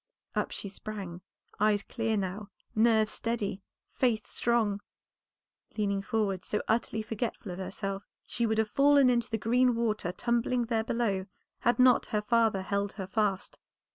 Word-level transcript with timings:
Up 0.33 0.49
she 0.49 0.67
sprung, 0.67 1.21
eyes 1.59 1.83
clear 1.83 2.17
now, 2.17 2.49
nerves 2.73 3.13
steady, 3.13 3.61
faith 3.91 4.25
strong. 4.25 4.81
Leaning 5.77 6.01
forward 6.01 6.43
so 6.43 6.59
utterly 6.67 7.03
forgetful 7.03 7.51
of 7.51 7.59
herself, 7.59 8.07
she 8.25 8.47
would 8.47 8.57
have 8.57 8.67
fallen 8.67 9.11
into 9.11 9.29
the 9.29 9.37
green 9.37 9.75
water 9.75 10.11
tumbling 10.11 10.65
there 10.65 10.83
below, 10.83 11.27
had 11.59 11.77
not 11.77 12.07
her 12.07 12.21
father 12.23 12.63
held 12.63 12.93
her 12.93 13.05
fast. 13.05 13.59